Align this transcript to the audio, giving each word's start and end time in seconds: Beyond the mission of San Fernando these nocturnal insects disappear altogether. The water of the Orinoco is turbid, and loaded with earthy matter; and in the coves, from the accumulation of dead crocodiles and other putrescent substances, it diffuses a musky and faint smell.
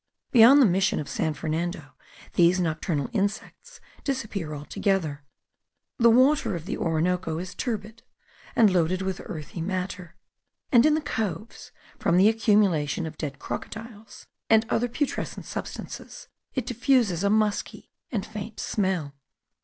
Beyond 0.31 0.59
the 0.59 0.65
mission 0.65 0.99
of 0.99 1.07
San 1.07 1.35
Fernando 1.35 1.91
these 2.33 2.59
nocturnal 2.59 3.07
insects 3.13 3.79
disappear 4.03 4.55
altogether. 4.55 5.23
The 5.99 6.09
water 6.09 6.55
of 6.55 6.65
the 6.65 6.75
Orinoco 6.75 7.37
is 7.37 7.53
turbid, 7.53 8.01
and 8.55 8.73
loaded 8.73 9.03
with 9.03 9.21
earthy 9.23 9.61
matter; 9.61 10.15
and 10.71 10.87
in 10.87 10.95
the 10.95 11.01
coves, 11.01 11.71
from 11.99 12.17
the 12.17 12.29
accumulation 12.29 13.05
of 13.05 13.15
dead 13.19 13.37
crocodiles 13.37 14.25
and 14.49 14.65
other 14.71 14.87
putrescent 14.87 15.45
substances, 15.45 16.29
it 16.55 16.65
diffuses 16.65 17.23
a 17.23 17.29
musky 17.29 17.91
and 18.11 18.25
faint 18.25 18.59
smell. 18.59 19.13